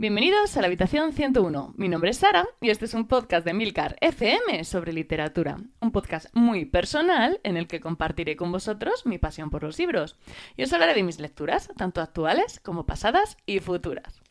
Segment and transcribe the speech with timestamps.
[0.00, 1.74] Bienvenidos a la habitación 101.
[1.76, 5.58] Mi nombre es Sara y este es un podcast de Milcar FM sobre literatura.
[5.78, 10.16] Un podcast muy personal en el que compartiré con vosotros mi pasión por los libros.
[10.56, 14.22] Y os hablaré de mis lecturas, tanto actuales como pasadas y futuras.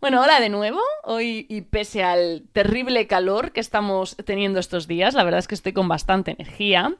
[0.00, 0.80] Bueno, hola de nuevo.
[1.04, 5.54] Hoy, y pese al terrible calor que estamos teniendo estos días, la verdad es que
[5.54, 6.96] estoy con bastante energía,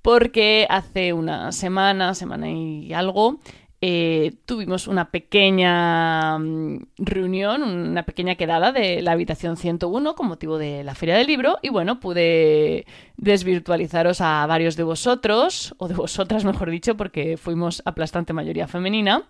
[0.00, 3.40] porque hace una semana, semana y algo,
[3.80, 10.58] eh, tuvimos una pequeña mm, reunión, una pequeña quedada de la habitación 101 con motivo
[10.58, 15.94] de la feria del libro y bueno, pude desvirtualizaros a varios de vosotros, o de
[15.94, 19.22] vosotras mejor dicho, porque fuimos aplastante mayoría femenina.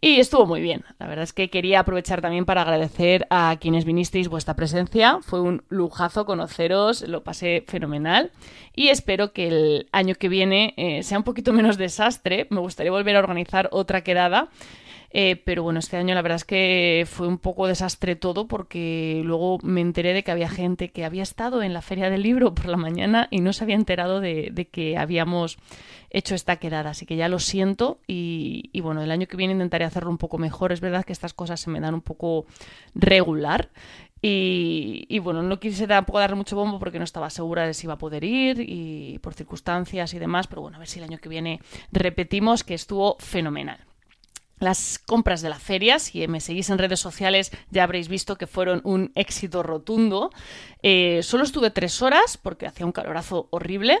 [0.00, 0.84] Y estuvo muy bien.
[0.98, 5.18] La verdad es que quería aprovechar también para agradecer a quienes vinisteis vuestra presencia.
[5.22, 8.30] Fue un lujazo conoceros, lo pasé fenomenal.
[8.74, 12.46] Y espero que el año que viene eh, sea un poquito menos desastre.
[12.50, 14.50] Me gustaría volver a organizar otra quedada
[15.16, 19.22] eh, pero bueno, este año la verdad es que fue un poco desastre todo porque
[19.24, 22.52] luego me enteré de que había gente que había estado en la feria del libro
[22.52, 25.56] por la mañana y no se había enterado de, que habíamos
[26.10, 26.90] hecho esta quedada.
[26.90, 30.36] Así que ya lo siento y, bueno, el año que viene intentaré hacerlo un poco
[30.36, 30.72] mejor.
[30.72, 32.46] Es verdad que estas cosas se me dan un poco
[32.96, 33.70] regular.
[34.20, 37.86] Y, y, bueno, no quise tampoco darle mucho bombo porque no estaba segura de si
[37.86, 41.04] iba a poder ir y por circunstancias y demás, pero bueno, a ver si el
[41.04, 41.60] año que viene
[41.92, 43.78] repetimos que estuvo fenomenal
[44.64, 45.98] las compras de la feria.
[45.98, 50.30] Si me seguís en redes sociales ya habréis visto que fueron un éxito rotundo.
[50.82, 54.00] Eh, solo estuve tres horas porque hacía un calorazo horrible,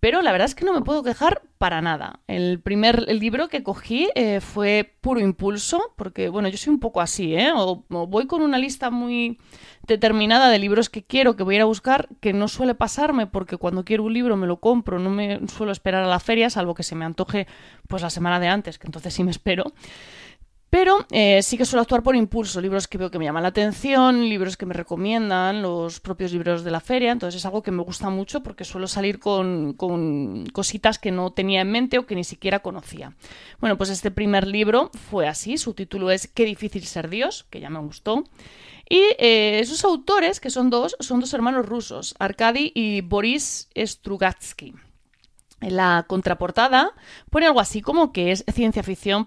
[0.00, 2.20] pero la verdad es que no me puedo quejar para nada.
[2.26, 7.00] El primer libro que cogí eh, fue puro impulso, porque bueno, yo soy un poco
[7.00, 7.52] así, ¿eh?
[7.54, 9.38] O, voy con una lista muy
[9.86, 13.26] determinada de libros que quiero, que voy a ir a buscar, que no suele pasarme,
[13.26, 16.50] porque cuando quiero un libro me lo compro, no me suelo esperar a la feria,
[16.50, 17.46] salvo que se me antoje
[17.88, 19.72] pues la semana de antes, que entonces sí me espero.
[20.68, 23.50] Pero eh, sí que suelo actuar por impulso, libros que veo que me llaman la
[23.50, 27.70] atención, libros que me recomiendan, los propios libros de la feria, entonces es algo que
[27.70, 29.74] me gusta mucho porque suelo salir con,
[30.52, 33.14] cositas que no tenía en mente o que ni siquiera conocía.
[33.60, 37.60] Bueno, pues este primer libro fue así, su título es Qué difícil ser Dios, que
[37.60, 38.24] ya me gustó.
[38.88, 44.74] Y eh, sus autores, que son dos, son dos hermanos rusos, Arkady y Boris Strugatsky.
[45.60, 46.92] La contraportada
[47.30, 49.26] pone algo así como que es ciencia ficción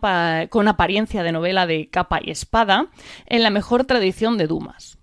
[0.49, 2.87] con apariencia de novela de capa y espada
[3.25, 4.99] en la mejor tradición de Dumas.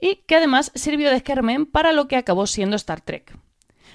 [0.00, 3.36] Y que además sirvió de germen para lo que acabó siendo Star Trek.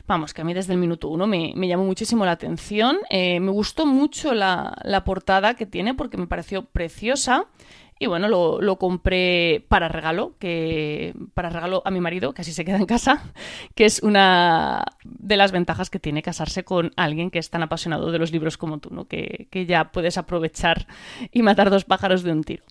[0.07, 2.97] Vamos, que a mí desde el minuto uno me, llamó muchísimo la atención.
[3.09, 7.47] Eh, me gustó mucho la, portada que tiene porque me pareció preciosa
[7.97, 12.65] y bueno, lo, compré para regalo, que para regalo a mi marido, que así se
[12.65, 13.23] queda en casa,
[13.73, 18.11] que es una de las ventajas que tiene casarse con alguien que es tan apasionado
[18.11, 19.05] de los libros como tú, ¿no?
[19.05, 20.87] Que, que ya puedes aprovechar
[21.31, 22.63] y matar dos pájaros de un tiro.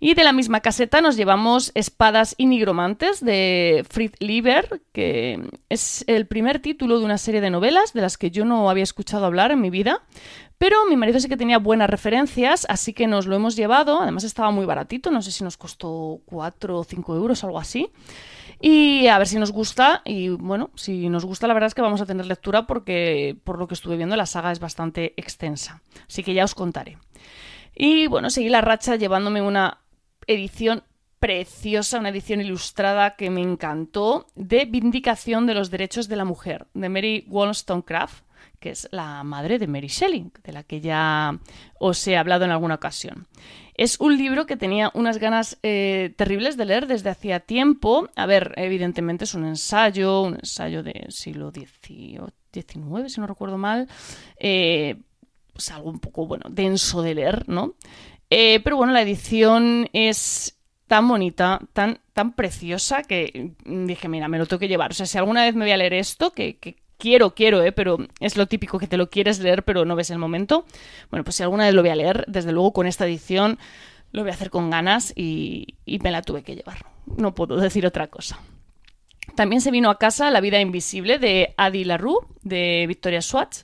[0.00, 6.04] Y de la misma caseta nos llevamos Espadas y Nigromantes de Fritz Lieber, que es
[6.06, 9.26] el primer título de una serie de novelas de las que yo no había escuchado
[9.26, 10.02] hablar en mi vida.
[10.56, 14.00] Pero mi marido sí que tenía buenas referencias, así que nos lo hemos llevado.
[14.00, 17.90] Además estaba muy baratito, no sé si nos costó 4 o 5 euros, algo así.
[18.60, 20.02] Y a ver si nos gusta.
[20.04, 23.58] Y bueno, si nos gusta, la verdad es que vamos a tener lectura porque, por
[23.58, 25.80] lo que estuve viendo, la saga es bastante extensa.
[26.08, 26.98] Así que ya os contaré.
[27.80, 29.78] Y bueno, seguí la racha llevándome una
[30.26, 30.82] edición
[31.20, 36.66] preciosa, una edición ilustrada que me encantó, de Vindicación de los Derechos de la Mujer,
[36.74, 38.24] de Mary Wollstonecraft,
[38.58, 41.38] que es la madre de Mary Shelley, de la que ya
[41.78, 43.28] os he hablado en alguna ocasión.
[43.74, 48.08] Es un libro que tenía unas ganas eh, terribles de leer desde hacía tiempo.
[48.16, 53.86] A ver, evidentemente es un ensayo, un ensayo del siglo XIX, si no recuerdo mal.
[54.36, 54.96] Eh,
[55.58, 57.74] pues algo un poco, bueno, denso de leer, ¿no?
[58.30, 64.38] Eh, pero bueno, la edición es tan bonita, tan, tan preciosa que dije, mira, me
[64.38, 64.92] lo tengo que llevar.
[64.92, 66.58] O sea, si alguna vez me voy a leer esto, que,
[66.96, 67.72] quiero, quiero, ¿eh?
[67.72, 70.64] pero es lo típico que te lo quieres leer, pero no ves el momento.
[71.10, 73.58] Bueno, pues si alguna vez lo voy a leer, desde luego con esta edición
[74.12, 76.86] lo voy a hacer con ganas y, y me la tuve que llevar.
[77.16, 78.38] No puedo decir otra cosa.
[79.34, 83.62] También se vino a casa La vida invisible de Adi LaRue, de Victoria Swatch.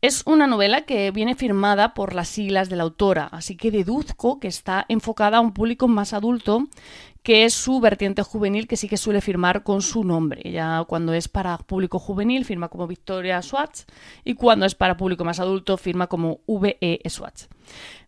[0.00, 4.38] Es una novela que viene firmada por las siglas de la autora, así que deduzco
[4.38, 6.68] que está enfocada a un público más adulto,
[7.24, 10.40] que es su vertiente juvenil, que sí que suele firmar con su nombre.
[10.44, 13.80] Ella cuando es para público juvenil firma como Victoria Swatch
[14.22, 17.00] y cuando es para público más adulto firma como V.E.
[17.10, 17.46] Swatch.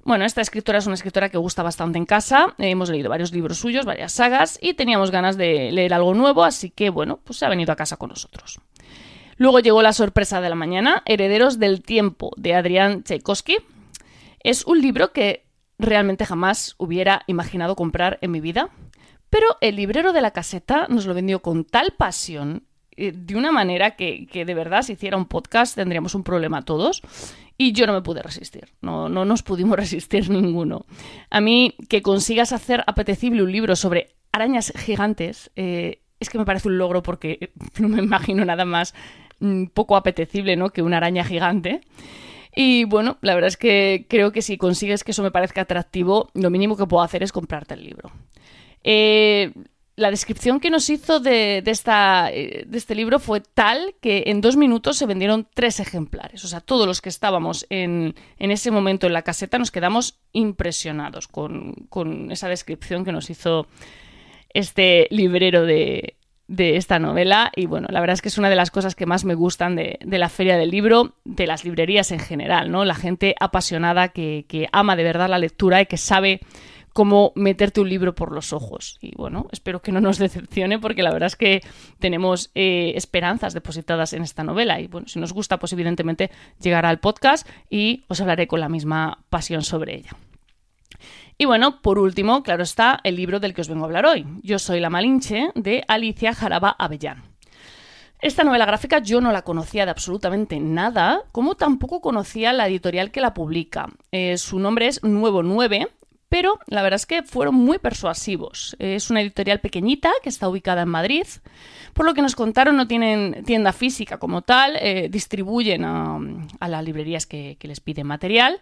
[0.04, 3.58] Bueno, esta escritora es una escritora que gusta bastante en casa, hemos leído varios libros
[3.58, 7.46] suyos, varias sagas y teníamos ganas de leer algo nuevo, así que bueno, pues se
[7.46, 8.60] ha venido a casa con nosotros.
[9.40, 13.56] Luego llegó La sorpresa de la mañana, Herederos del tiempo, de Adrián Tchaikovsky.
[14.40, 15.46] Es un libro que
[15.78, 18.68] realmente jamás hubiera imaginado comprar en mi vida.
[19.30, 22.64] Pero el librero de la caseta nos lo vendió con tal pasión,
[22.94, 26.66] eh, de una manera que, que, de verdad si hiciera un podcast tendríamos un problema
[26.66, 27.00] todos.
[27.56, 30.84] Y yo no me pude resistir, no, no nos pudimos resistir ninguno.
[31.30, 36.44] A mí que consigas hacer apetecible un libro sobre arañas gigantes eh, es que me
[36.44, 38.94] parece un logro porque no me imagino nada más
[39.72, 40.70] poco apetecible ¿no?
[40.70, 41.80] que una araña gigante.
[42.54, 46.30] Y bueno, la verdad es que creo que si consigues que eso me parezca atractivo,
[46.34, 48.10] lo mínimo que puedo hacer es comprarte el libro.
[48.82, 49.52] Eh,
[49.96, 54.40] la descripción que nos hizo de, esta, eh, de, este libro fue tal que en
[54.40, 56.44] dos minutos se vendieron tres ejemplares.
[56.44, 60.18] O sea, todos los que estábamos en, en ese momento en la caseta nos quedamos
[60.32, 63.66] impresionados con, con esa descripción que nos hizo
[64.52, 66.16] este librero de,
[66.50, 69.06] de esta novela y bueno, la verdad es que es una de las cosas que
[69.06, 72.84] más me gustan de, la feria del libro, de las librerías en general, ¿no?
[72.84, 76.40] La gente apasionada que, ama de verdad la lectura y que sabe
[76.92, 78.98] cómo meterte un libro por los ojos.
[79.00, 81.60] Y bueno, espero que no nos decepcione porque la verdad es que
[82.00, 86.88] tenemos eh, esperanzas depositadas en esta novela y bueno, si nos gusta pues evidentemente llegará
[86.88, 90.16] al podcast y os hablaré con la misma pasión sobre ella.
[91.40, 94.26] Y bueno, por último, claro está, el libro del que os vengo a hablar hoy.
[94.42, 97.22] Yo soy la Malinche de Alicia Jaraba Avellán.
[98.20, 103.10] Esta novela gráfica yo no la conocía de absolutamente nada, como tampoco conocía la editorial
[103.10, 103.88] que la publica.
[104.12, 105.88] Eh, su nombre es Nuevo 9,
[106.28, 108.76] pero la verdad es que fueron muy persuasivos.
[108.78, 111.26] Es una editorial pequeñita que está ubicada en Madrid.
[111.94, 116.20] Por lo que nos contaron, no tienen tienda física como tal, eh, distribuyen a,
[116.68, 118.60] las librerías que, que les piden material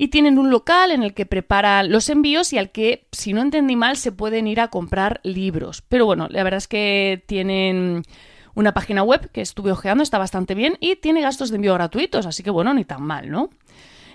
[0.00, 3.42] y tienen un local en el que preparan los envíos y al que, si no
[3.42, 5.82] entendí mal, se pueden ir a comprar libros.
[5.90, 8.04] Pero bueno, la verdad es que tienen
[8.54, 12.24] una página web que estuve ojeando, está bastante bien y tiene gastos de envío gratuitos,
[12.24, 13.50] así que bueno, ni tan mal, ¿no?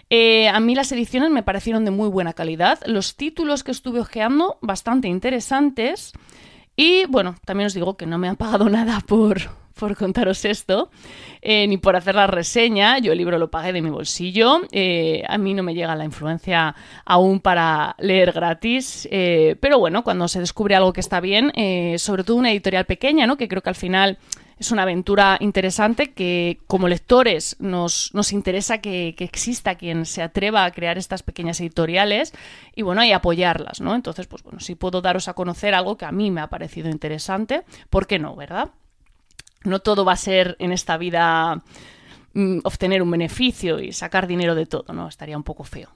[0.09, 3.99] Eh, a mí las ediciones me parecieron de muy buena calidad, los títulos que estuve
[3.99, 6.13] ojeando bastante interesantes
[6.75, 9.37] y bueno, también os digo que no me han pagado nada por,
[9.77, 10.89] por contaros esto,
[11.41, 12.97] eh, ni por hacer la reseña.
[12.99, 14.61] Yo el libro lo pagué de mi bolsillo.
[14.71, 16.75] Eh, a mí no me llega la influencia
[17.05, 19.07] aún para leer gratis.
[19.11, 21.51] Eh, pero bueno, cuando se descubre algo que está bien,
[21.97, 23.37] sobre todo una editorial pequeña, ¿no?
[23.37, 24.17] que creo que al final
[24.57, 30.21] es una aventura interesante que como lectores nos, nos interesa que, que, exista quien se
[30.21, 32.33] atreva a crear estas pequeñas editoriales
[32.73, 33.95] y bueno, y apoyarlas, ¿no?
[33.95, 36.89] Entonces, pues bueno, si puedo daros a conocer algo que a mí me ha parecido
[36.89, 38.69] interesante, ¿por qué no, verdad?
[39.65, 41.61] No todo va a ser en esta vida
[42.33, 45.07] mm, obtener un beneficio y sacar dinero de todo, ¿no?
[45.07, 45.89] Estaría un poco feo.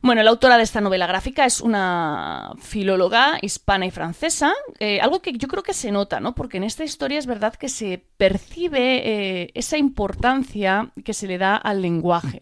[0.00, 5.20] Bueno, la autora de esta novela gráfica es una filóloga hispana y francesa, eh, algo
[5.20, 6.34] que yo creo que se nota, ¿no?
[6.34, 11.38] Porque en esta historia es verdad que se percibe eh, esa importancia que se le
[11.38, 12.40] da al lenguaje.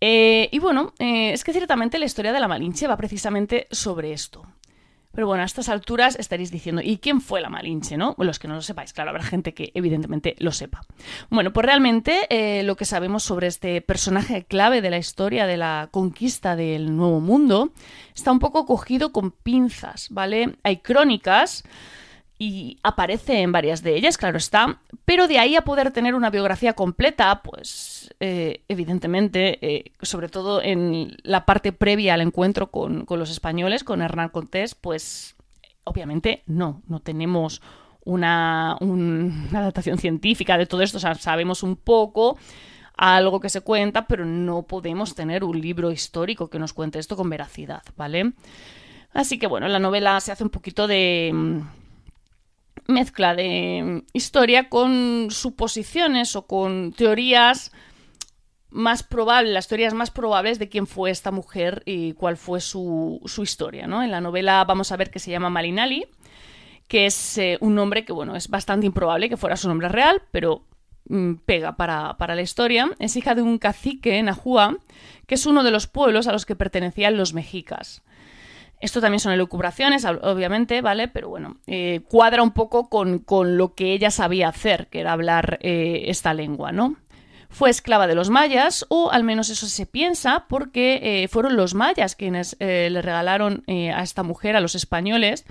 [0.00, 4.44] Eh, y bueno, es que ciertamente la historia de la Malinche va precisamente sobre esto.
[5.12, 8.14] Pero bueno, a estas alturas estaréis diciendo, ¿y quién fue la Malinche, no?
[8.18, 10.82] Los que no lo sepáis, claro, habrá gente que evidentemente lo sepa.
[11.30, 15.56] Bueno, pues realmente eh, lo que sabemos sobre este personaje clave de la historia de
[15.56, 17.72] la conquista del Nuevo Mundo
[18.14, 20.56] está un poco cogido con pinzas, ¿vale?
[20.62, 21.64] Hay crónicas
[22.42, 26.30] y aparece en varias de ellas, claro está, pero de ahí a poder tener una
[26.30, 33.04] biografía completa, pues eh, evidentemente, eh, sobre todo en la parte previa al encuentro con,
[33.06, 35.36] los españoles, con Hernán Cortés, pues
[35.84, 37.60] obviamente no, no tenemos
[38.06, 42.38] una, una adaptación científica de todo esto, o sea, sabemos un poco
[42.96, 47.16] algo que se cuenta, pero no podemos tener un libro histórico que nos cuente esto
[47.16, 48.32] con veracidad, ¿vale?
[49.12, 51.60] Así que bueno, la novela se hace un poquito de
[52.86, 57.72] mezcla de historia con suposiciones o con teorías
[58.70, 63.20] más probables, las teorías más probables de quién fue esta mujer y cuál fue su,
[63.42, 63.86] historia.
[63.86, 64.02] ¿no?
[64.02, 66.06] En la novela vamos a ver que se llama Malinali,
[66.88, 70.22] que es eh, un nombre que, bueno, es bastante improbable que fuera su nombre real,
[70.30, 70.64] pero
[71.08, 72.90] mm, pega para, para, la historia.
[72.98, 74.76] Es hija de un cacique, Nahua,
[75.26, 78.02] que es uno de los pueblos a los que pertenecían los mexicas.
[78.80, 81.06] Esto también son elucubraciones, obviamente, ¿vale?
[81.08, 83.24] Pero bueno, eh, cuadra un poco con,
[83.56, 86.96] lo que ella sabía hacer, que era hablar eh, esta lengua, ¿no?
[87.50, 91.74] Fue esclava de los mayas, o al menos eso se piensa, porque eh, fueron los
[91.74, 95.44] mayas quienes le regalaron a esta mujer, a los españoles,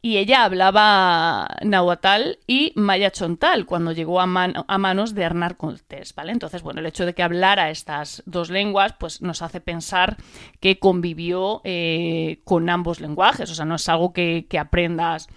[0.00, 6.32] y ella hablaba nahuatl y maya chontal cuando llegó a, manos de Hernán Cortés, ¿vale?
[6.32, 10.16] Entonces, bueno, el hecho de que hablara estas dos lenguas, pues nos hace pensar
[10.60, 15.28] que convivió eh, con ambos lenguajes, o sea, no es algo que, aprendas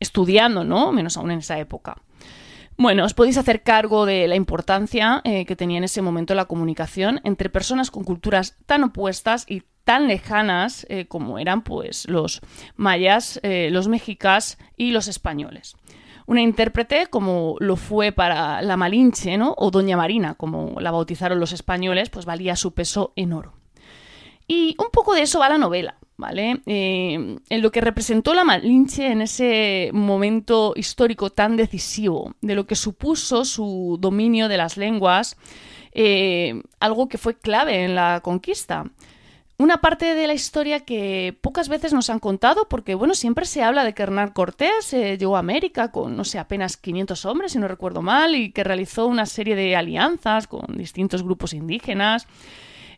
[0.00, 0.92] estudiando, ¿no?
[0.92, 1.96] Menos aún en esa época.
[2.78, 6.44] Bueno, os podéis hacer cargo de la importancia eh, que tenía en ese momento la
[6.44, 12.40] comunicación entre personas con culturas tan opuestas y tan lejanas eh, como eran pues los
[12.74, 15.76] mayas, eh, los mexicas y los españoles.
[16.26, 19.54] Una intérprete como lo fue para la Malinche, ¿no?
[19.56, 23.52] O Doña Marina, como la bautizaron los españoles, pues valía su peso en oro.
[24.48, 25.96] Y un poco de eso va la novela.
[26.16, 26.62] ¿vale?
[26.66, 32.66] Eh, en lo que representó la Malinche en ese momento histórico tan decisivo, de lo
[32.66, 35.36] que supuso su dominio de las lenguas,
[36.80, 38.90] algo que fue clave en la conquista.
[39.58, 43.62] Una parte de la historia que pocas veces nos han contado, porque bueno, siempre se
[43.62, 47.52] habla de que Hernán Cortés eh, llegó a América con, no sé, apenas 500 hombres,
[47.52, 52.26] si no recuerdo mal, y que realizó una serie de alianzas con distintos grupos indígenas,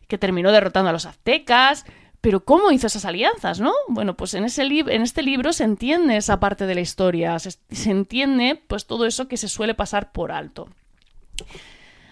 [0.09, 1.85] que terminó derrotando a los aztecas,
[2.19, 3.71] pero ¿cómo hizo esas alianzas, no?
[3.87, 7.51] Bueno, pues en, ese en este libro se entiende esa parte de la historia, se,
[7.51, 10.67] se entiende pues todo eso que se suele pasar por alto.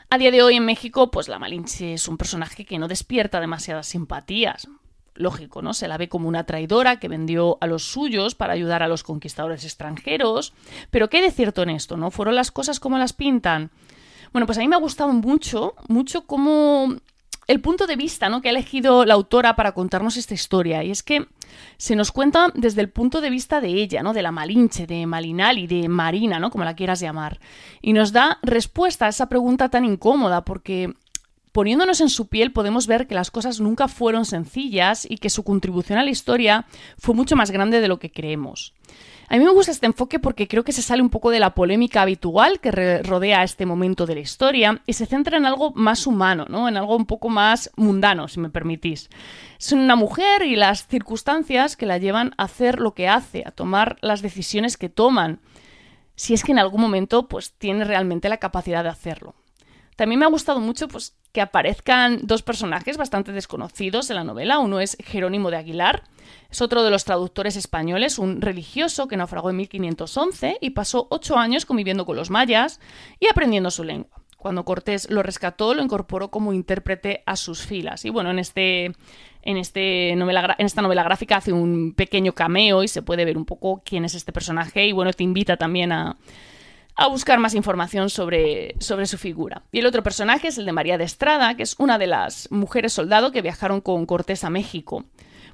[0.09, 3.41] A día de hoy en México, pues la Malinche es un personaje que no despierta
[3.41, 4.69] demasiadas simpatías.
[5.15, 5.73] Lógico, ¿no?
[5.73, 9.03] Se la ve como una traidora que vendió a los suyos para ayudar a los
[9.03, 10.53] conquistadores extranjeros.
[10.91, 12.09] Pero ¿qué de cierto en esto, no?
[12.09, 13.69] ¿Fueron las cosas como las pintan?
[14.31, 16.95] Bueno, pues a mí me ha gustado mucho, mucho cómo
[17.47, 18.41] el punto de vista ¿no?
[18.41, 20.83] que ha elegido la autora para contarnos esta historia.
[20.83, 21.27] Y es que
[21.77, 24.13] se nos cuenta desde el punto de vista de ella, ¿no?
[24.13, 26.51] de la Malinche, de Malinal y de Marina, ¿no?
[26.51, 27.39] como la quieras llamar.
[27.81, 30.93] Y nos da respuesta a esa pregunta tan incómoda, porque
[31.53, 35.43] poniéndonos en su piel podemos ver que las cosas nunca fueron sencillas y que su
[35.43, 36.65] contribución a la historia
[36.97, 38.73] fue mucho más grande de lo que creemos.
[39.29, 41.53] A mí me gusta este enfoque porque creo que se sale un poco de la
[41.53, 42.71] polémica habitual que
[43.03, 46.69] rodea este momento de la historia y se centra en algo más humano, ¿no?
[46.69, 49.09] En algo un poco más mundano, si me permitís.
[49.59, 53.51] Es una mujer y las circunstancias que la llevan a hacer lo que hace, a
[53.51, 55.41] tomar las decisiones que toman,
[56.15, 59.35] si es que en algún momento pues tiene realmente la capacidad de hacerlo.
[59.97, 64.59] También me ha gustado mucho pues, que aparezcan dos personajes bastante desconocidos en la novela.
[64.59, 66.03] Uno es Jerónimo de Aguilar,
[66.51, 71.37] es otro de los traductores españoles, un religioso que naufragó en 1511 y pasó ocho
[71.37, 72.79] años conviviendo con los mayas
[73.19, 74.21] y aprendiendo su lengua.
[74.37, 78.05] Cuando Cortés lo rescató, lo incorporó como intérprete a sus filas.
[78.05, 78.91] Y bueno, en, este,
[79.41, 80.13] en, este
[80.59, 84.13] esta novela gráfica hace un pequeño cameo y se puede ver un poco quién es
[84.13, 84.85] este personaje.
[84.85, 86.17] Y bueno, te invita también a,
[86.97, 89.61] a buscar más información sobre, sobre su figura.
[89.71, 92.51] Y el otro personaje es el de María de Estrada, que es una de las
[92.51, 95.05] mujeres soldado que viajaron con Cortés a México.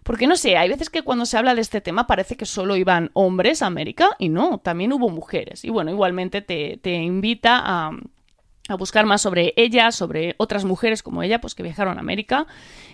[0.04, 2.78] Porque no sé, hay veces que cuando se habla de este tema parece que solo
[2.78, 5.66] iban hombres a América y no, también hubo mujeres.
[5.66, 7.92] Y bueno, igualmente te, te invita a,
[8.70, 12.48] a buscar más sobre ella, sobre otras mujeres como ella, pues que viajaron a América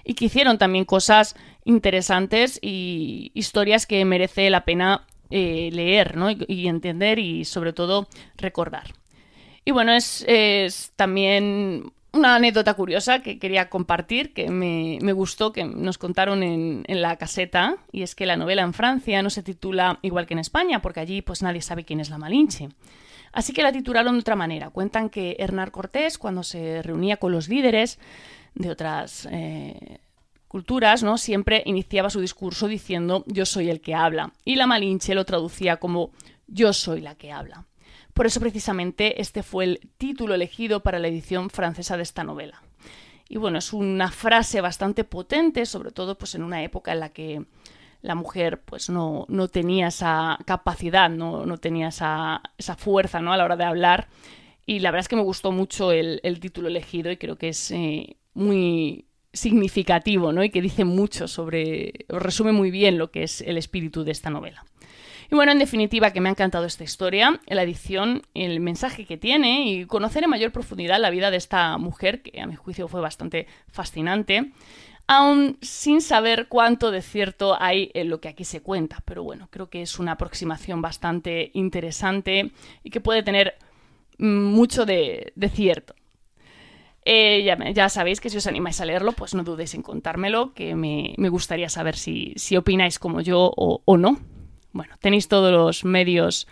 [0.04, 6.30] y que hicieron también cosas interesantes y historias que merece la pena eh, leer ¿no?
[6.32, 8.08] y, entender y sobre todo
[8.38, 8.94] recordar.
[9.66, 10.26] Y bueno, es,
[10.96, 17.18] también una anécdota curiosa que quería compartir, que me, gustó, que nos contaron en, la
[17.18, 20.82] caseta, y es que la novela en Francia no se titula igual que en España,
[20.82, 22.70] porque allí pues nadie sabe quién es la Malinche.
[23.32, 24.72] Así que la titularon de otra manera.
[24.72, 28.00] Cuentan que Hernán Cortés, cuando se reunía con los líderes
[28.56, 30.00] de otras eh,
[30.50, 31.18] culturas, ¿no?
[31.18, 34.34] Siempre iniciaba su discurso diciendo yo soy el que habla.
[34.44, 36.12] Y la Malinche lo traducía como
[36.48, 37.66] yo soy la que habla.
[38.14, 42.62] Por eso precisamente este fue el título elegido para la edición francesa de esta novela.
[43.30, 47.10] Y bueno, es una frase bastante potente, sobre todo pues en una época en la
[47.10, 47.46] que
[48.02, 53.32] la mujer pues no, no tenía esa capacidad, no, no tenía esa, esa, fuerza ¿no?
[53.32, 54.08] a la hora de hablar.
[54.66, 57.50] Y la verdad es que me gustó mucho el, el título elegido y creo que
[57.50, 60.44] es eh, muy, significativo, ¿no?
[60.44, 64.12] Y que dice mucho sobre, o resume muy bien lo que es el espíritu de
[64.12, 64.66] esta novela.
[65.32, 69.18] Y bueno, en definitiva, que me ha encantado esta historia, la edición, el mensaje que
[69.18, 72.88] tiene y conocer en mayor profundidad la vida de esta mujer, que a mi juicio
[72.88, 74.52] fue bastante fascinante,
[75.06, 79.04] aún sin saber cuánto de cierto hay en lo que aquí se cuenta.
[79.06, 82.52] Pero bueno, creo que es una aproximación bastante interesante
[82.84, 83.54] y que puede tener
[84.18, 85.94] mm, mucho de, de cierto.
[87.12, 90.76] Eh, ya, sabéis que si os animáis a leerlo, pues no dudéis en contármelo, que
[90.76, 94.20] me, gustaría saber si, opináis como yo o, no.
[94.74, 96.48] Bueno, tenéis todos los medios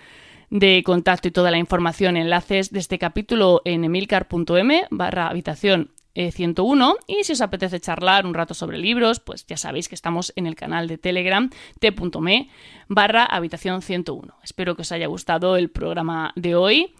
[0.49, 6.95] de contacto y toda la información, enlaces de este capítulo en emilcar.m barra habitación 101
[7.07, 10.33] eh, y si os apetece charlar un rato sobre libros, pues ya sabéis que estamos
[10.35, 12.49] en el canal de Telegram t.me
[12.87, 14.33] barra habitación 101.
[14.43, 16.95] Espero que os haya gustado el programa de hoy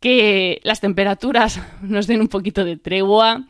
[0.00, 3.44] que las temperaturas nos den un poquito de tregua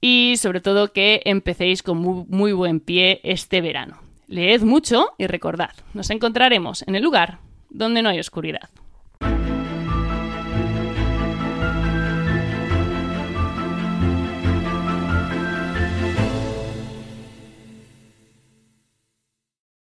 [0.00, 4.00] y sobre todo que empecéis con muy, buen pie este verano.
[4.26, 7.38] Leed mucho y recordad, nos encontraremos en el lugar
[7.70, 8.68] donde no hay oscuridad.